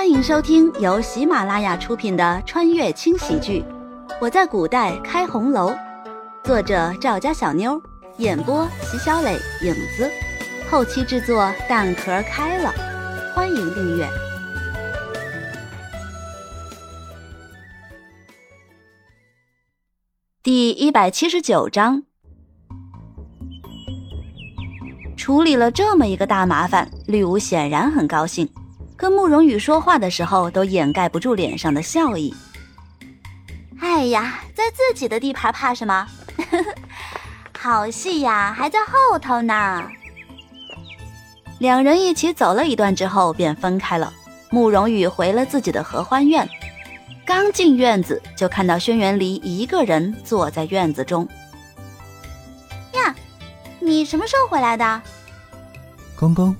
[0.00, 3.60] 欢迎收听由喜马拉雅出品的穿越轻喜剧
[4.18, 5.70] 《我在古代开红楼》，
[6.42, 7.78] 作者赵家小妞，
[8.16, 10.10] 演播席小磊、影子，
[10.70, 12.72] 后期制作蛋壳开了。
[13.34, 14.08] 欢迎订阅
[20.42, 22.04] 第一百七十九章。
[25.14, 28.48] 处理了这么一个大麻烦，绿芜显然很高兴。
[29.00, 32.34] 跟慕容羽说话的时候，都掩盖不住脸上的笑意。
[33.80, 36.06] 哎呀，在自己的地盘怕什么？
[37.58, 39.88] 好戏呀，还在后头呢。
[41.60, 44.12] 两人一起走了一段之后，便分开了。
[44.50, 46.46] 慕容羽回了自己的合欢院，
[47.24, 51.26] 刚进院子，就看到轩辕离一个人坐在院子中。
[52.92, 53.14] 呀，
[53.78, 55.02] 你什么时候回来的？
[56.18, 56.54] 刚刚。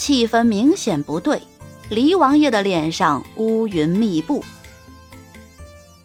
[0.00, 1.42] 气氛明显不对，
[1.90, 4.42] 黎王爷的脸上乌云密布。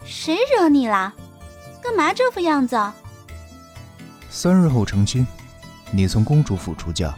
[0.03, 1.13] 谁惹你啦？
[1.81, 2.77] 干嘛这副样子？
[4.29, 5.25] 三日后成亲，
[5.91, 7.15] 你从公主府出嫁。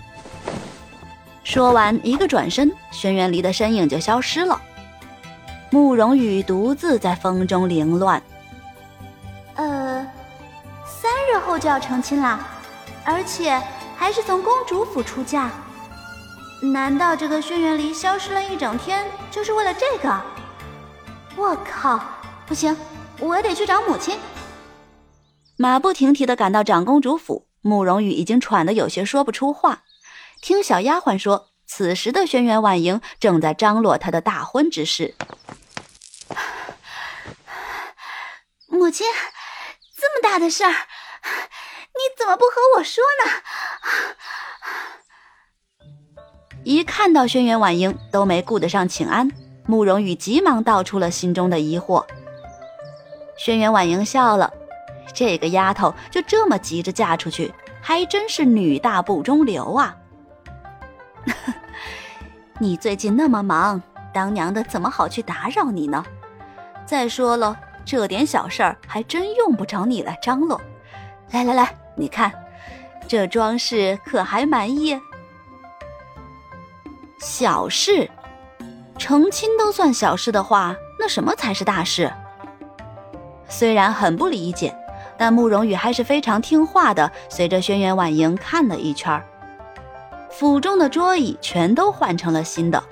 [1.44, 4.62] 说完，一个转身，轩辕离的身影就消失了。
[5.72, 8.22] 慕容羽独自在风中凌乱。
[9.56, 10.06] 呃，
[10.86, 12.48] 三日后就要成亲啦，
[13.04, 13.60] 而且
[13.96, 15.50] 还是从公主府出嫁。
[16.62, 20.22] 难道这个轩辕离消失了一整天，就是为了这个？
[21.36, 22.00] 我靠！
[22.48, 22.76] 不行，
[23.20, 24.18] 我得去找母亲。
[25.56, 29.84] 马不停蹄的赶到长公主府，慕容羽已经喘得有些说不出话。
[30.42, 35.16] 听小丫鬟说，此时的轩辕婉莹正在张罗她的大婚之事。
[38.68, 39.08] 母亲，
[39.96, 43.32] 这么大的事儿，你怎么不和我说呢？
[46.68, 49.32] 一看到轩辕婉英，都没顾得上请安。
[49.68, 52.04] 慕容羽急忙道出了心中的疑惑。
[53.38, 54.52] 轩辕婉英笑了，
[55.14, 59.96] 这个丫头就这么急着嫁出去，还真是女大不中留啊！
[62.60, 63.82] 你最近那么忙，
[64.14, 66.04] 当娘的怎么好去打扰你呢？
[66.86, 70.60] 再说了，这点小事儿还真用不着你来张罗。
[71.32, 72.30] 来来来，你看，
[73.08, 75.00] 这装饰可还满意？
[77.20, 78.08] 小事，
[78.98, 82.12] 成亲都算小事的话，那什么才是大事？
[83.50, 84.76] 虽然很不理解，
[85.18, 89.20] 但慕容羽还是非常听话的，随着轩辕婉莹看了一圈。
[90.30, 92.84] 府中的桌椅全都换成了新的，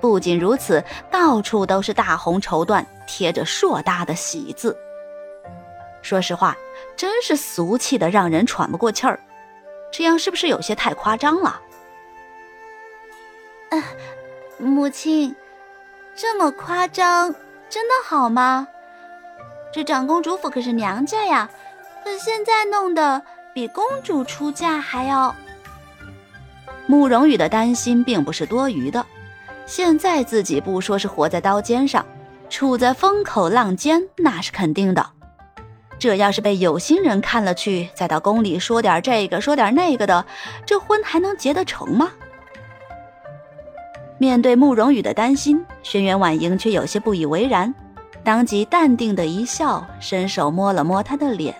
[0.00, 4.76] 不仅如此，到处都是大红绸缎，贴着硕大的喜字。
[6.02, 6.56] 说实话，
[6.96, 9.20] 真是俗气的让人喘不过气儿。
[9.92, 11.60] 这样是不是有些太夸张了？
[14.58, 15.34] 母亲，
[16.16, 17.34] 这么夸张，
[17.68, 18.66] 真的好吗？
[19.72, 21.48] 这长公主府可是娘家呀，
[22.02, 23.22] 可现在弄得
[23.54, 25.34] 比公主出嫁还要……
[26.86, 29.04] 慕容羽的担心并不是多余的。
[29.66, 32.04] 现在自己不说是活在刀尖上，
[32.48, 35.06] 处在风口浪尖，那是肯定的。
[35.98, 40.24] 这要是被有心人看了去，再到宫里说点这个说点那个的，
[40.64, 42.10] 这婚还能结得成吗？
[44.18, 47.72] 面对慕容羽的担心，轩辕婉莹却有些不以为然，
[48.24, 51.54] 当即淡定的一笑，伸手摸了摸他的脸。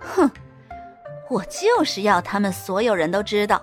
[0.00, 0.28] 哼，
[1.30, 3.62] 我就是要他们所有人都知道，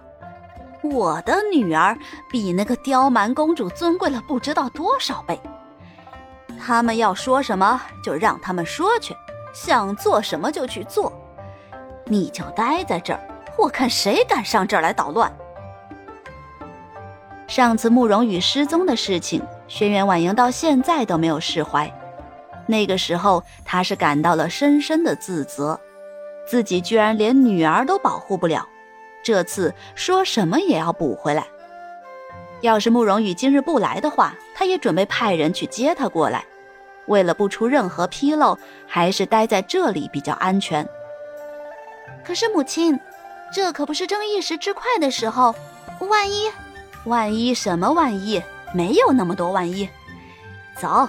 [0.82, 1.98] 我的女儿
[2.32, 5.38] 比那个刁蛮公主尊贵了不知道多少倍。
[6.58, 9.14] 他们要说什么就让他们说去，
[9.54, 11.12] 想做什么就去做，
[12.06, 13.20] 你就待在这儿，
[13.58, 15.30] 我看谁敢上这儿来捣乱。
[17.50, 21.92] 上次慕容羽失踪的事情，轩辕婉莹到现在都没有释怀。
[22.68, 25.78] 那个时候，她是感到了深深的自责，
[26.48, 28.70] 自己居然连女儿都保护不了，
[29.24, 31.48] 这次说什么也要补回来。
[32.62, 36.46] 要是慕容羽今日不来的话，她也准备派人去接他过来。
[37.08, 40.88] 为了不出任何纰漏，还是待在这里比较安全。
[42.24, 43.00] 可是母亲，
[43.52, 45.56] 这可不是争一时之快的时候，
[46.02, 46.52] 万一……
[47.06, 48.42] 万一什么万一？
[48.74, 49.88] 没有那么多万一。
[50.78, 51.08] 走，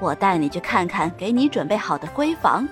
[0.00, 2.68] 我带你去看看给你准备好的闺房，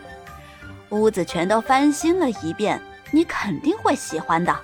[0.90, 2.80] 屋子全都翻新了一遍，
[3.10, 4.54] 你肯定会喜欢的。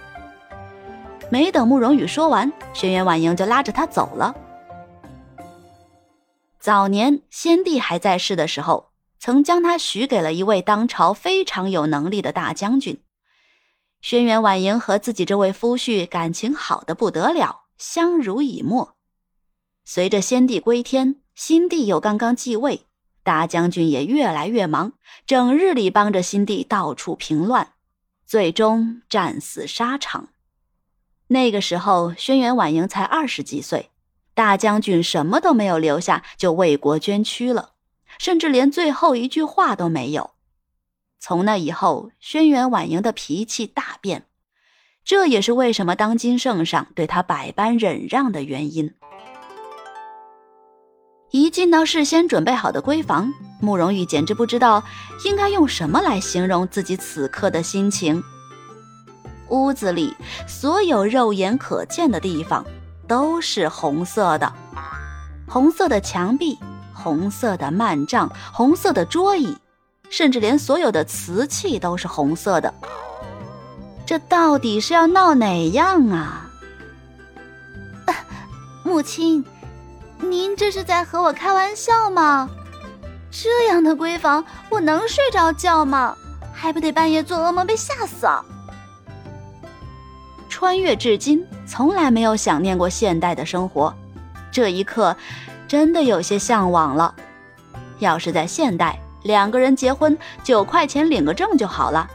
[1.31, 4.35] 没等慕容羽说完，轩辕婉莹就拉着他走了。
[6.59, 13.01] 早年先帝还在世的时候，曾将他许给了一位当朝非常有能力的大将军。
[14.01, 17.63] 轩辕婉莹和自己这位夫婿感情好的不得了。
[17.79, 18.97] 相濡以沫，
[19.85, 22.87] 随着先帝归天，新帝又刚刚继位，
[23.23, 24.95] 大将军也越来越忙，
[25.25, 27.75] 整日里帮着新帝到处平乱，
[28.27, 30.31] 最终战死沙场。
[31.29, 33.91] 那个时候，轩辕婉莹才二十几岁，
[34.35, 37.75] 大将军什么都没有留下，就为国捐躯了，
[38.19, 40.33] 甚至连最后一句话都没有。
[41.21, 44.27] 从那以后，轩辕婉莹的脾气大变，
[45.09, 48.93] 这也是为什么当今圣上对他百般忍让的原因。
[51.31, 54.85] 一进到事先准备好的闺房，慕容玉简直不知道
[55.25, 58.23] 应该用什么来形容自己此刻的心情。
[59.49, 60.15] 屋子里
[60.47, 62.63] 所有肉眼可见的地方
[63.07, 64.53] 都是红色的，
[65.49, 66.59] 红色的墙壁，
[66.93, 69.57] 红色的幔帐，红色的桌椅，
[70.11, 72.75] 甚至连所有的瓷器都是红色的。
[74.09, 76.47] 这到底是要闹哪样啊？
[78.83, 79.45] 母亲，
[80.21, 82.49] 您这是在和我开玩笑吗？
[83.31, 86.17] 这样的闺房，我能睡着觉吗？
[86.55, 88.43] 还不得半夜做噩梦被吓死啊！
[90.49, 93.95] 穿越至今，从来没有想念过现代的生活，
[94.51, 95.15] 这一刻
[95.69, 97.15] 真的有些向往了。
[97.99, 102.09] 要是在现代，两个人结婚九块钱领个证就好了。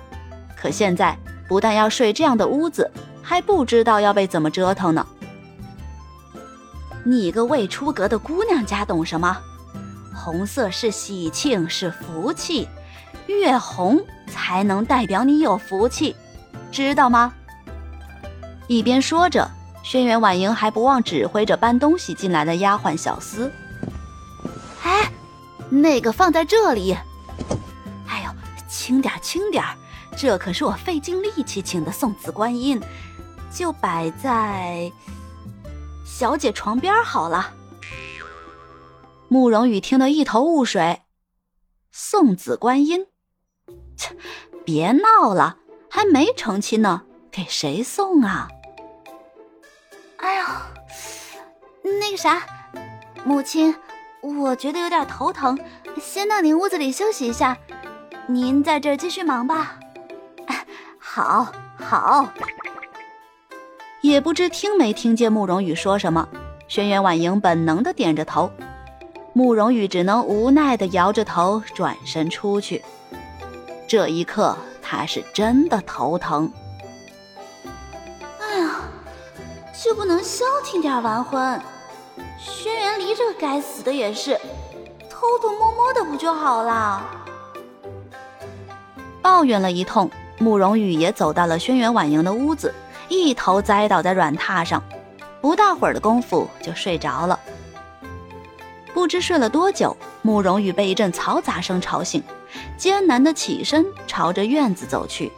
[0.57, 1.15] 可现在
[1.53, 2.89] 不但要睡这样的屋子，
[3.21, 5.05] 还不知道要被怎么折腾呢。
[7.05, 9.37] 你个未出阁的姑娘家懂什么？
[10.15, 12.67] 红色是喜庆，是福气，
[13.27, 16.15] 越红才能代表你有福气，
[16.71, 17.31] 知道吗？
[18.65, 19.47] 一边说着，
[19.83, 23.47] 轩辕婉莹还不忘指挥着搬东西进来的丫鬟小厮
[24.81, 25.07] ：“哎，
[25.69, 26.97] 那个放在这里。
[28.07, 28.31] 哎呦，
[28.67, 29.63] 轻点轻点
[30.13, 32.81] 这可是我费尽力气请的送子观音，
[33.53, 34.91] 就摆在
[36.05, 37.53] 小姐床边好了。”
[39.27, 41.01] 慕容羽听得一头雾水
[41.91, 43.07] ：“送子观音？
[43.97, 44.15] 切，
[44.63, 45.57] 别闹了，
[45.89, 48.47] 还没成亲呢。”给谁送啊？
[50.17, 50.45] 哎呦，
[51.99, 52.43] 那个啥，
[53.25, 53.75] 母亲，
[54.21, 55.57] 我觉得有点头疼，
[55.99, 57.57] 先到您屋子里休息一下，
[58.27, 59.79] 您在这儿继续忙吧。
[61.15, 61.45] 好，
[61.77, 62.27] 好。
[64.01, 66.27] 也不知听没听见慕容羽说什么，
[66.67, 68.49] 轩辕婉莹本能的点着头，
[69.31, 72.83] 慕容羽只能无奈的摇着头转身出去。
[73.87, 76.51] 这一刻，他是真的头疼。
[78.39, 78.81] 哎呀
[79.83, 81.61] 就不能消停点完婚？
[82.39, 84.35] 轩辕离这个该死的也是，
[85.11, 87.03] 偷偷摸摸的不就好了？
[89.21, 90.09] 抱怨了一通，
[90.43, 92.75] 慕容羽也走到了轩辕婉莹的屋子，
[93.07, 94.83] 一头栽倒在软榻上，
[95.41, 97.39] 不大会儿的功夫就睡着了。
[98.93, 102.21] 不知睡了多久，慕容羽被一阵嘈杂声吵醒，
[102.77, 105.31] 艰难的起身，朝着院子走去。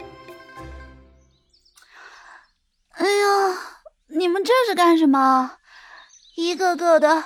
[2.93, 3.57] 哎呀！
[4.07, 5.57] 你们这是干什么？
[6.35, 7.25] 一个个的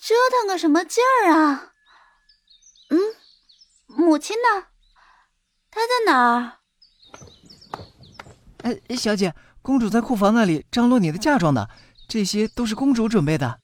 [0.00, 1.72] 折腾个什么劲儿啊？
[2.90, 2.98] 嗯，
[3.86, 4.66] 母亲呢？
[5.70, 6.52] 她在哪儿？
[8.62, 11.66] 哎，小姐，公主在库房那里张罗你的嫁妆呢，
[12.08, 13.58] 这些都是公主准备的。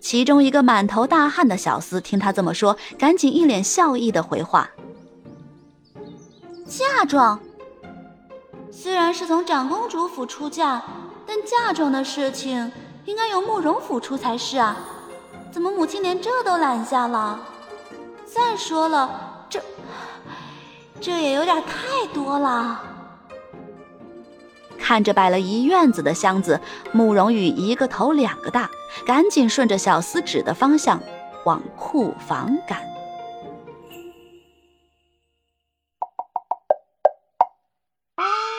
[0.00, 4.70] 其中一个满头大汗的小厮听他这么说，赶紧一脸笑意的回话
[6.66, 7.40] ：“嫁妆，
[8.70, 10.82] 虽然是从长公主府出嫁。”
[11.28, 12.70] 但嫁妆的事情
[13.04, 14.76] 应该由慕容府出才是啊，
[15.50, 17.40] 怎么母亲连这都揽下了？
[18.24, 19.60] 再说了，这
[21.00, 22.80] 这也有点太多了。
[24.86, 26.60] 看着摆了一院子的箱子，
[26.92, 28.70] 慕容羽一个头两个大，
[29.04, 31.02] 赶紧顺着小厮指的方向
[31.44, 32.78] 往库房赶。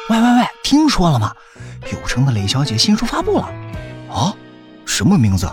[0.09, 1.31] 喂喂喂，听说了吗？
[1.93, 3.43] 有城的雷小姐新书发布了，
[4.11, 4.35] 啊，
[4.85, 5.49] 什么名字？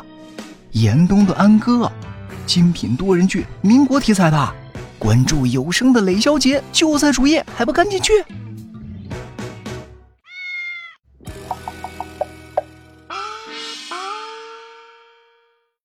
[0.73, 1.89] 严冬的安歌，
[2.47, 4.55] 精品多人剧，民国题材的。
[4.99, 8.13] 关注有声的雷小姐就在主页，还不赶紧去！